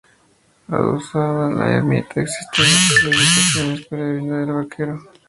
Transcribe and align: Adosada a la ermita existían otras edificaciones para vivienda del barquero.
Adosada 0.67 1.45
a 1.47 1.51
la 1.51 1.71
ermita 1.75 2.21
existían 2.21 2.65
otras 2.65 3.03
edificaciones 3.03 3.85
para 3.85 4.03
vivienda 4.03 4.37
del 4.37 4.51
barquero. 4.51 4.99